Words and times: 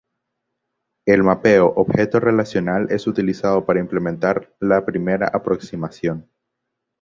El 1.05 1.21
mapeo 1.21 1.73
objeto-relacional 1.75 2.87
es 2.89 3.05
utilizado 3.05 3.67
para 3.67 3.79
implementar 3.81 4.51
la 4.59 4.83
primera 4.83 5.27
aproximación. 5.27 6.27